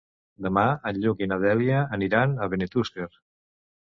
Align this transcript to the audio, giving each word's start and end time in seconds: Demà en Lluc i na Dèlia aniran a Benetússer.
Demà 0.43 0.61
en 0.91 0.97
Lluc 1.03 1.19
i 1.23 1.27
na 1.31 1.37
Dèlia 1.43 1.81
aniran 1.97 2.33
a 2.33 2.47
Benetússer. 2.55 3.07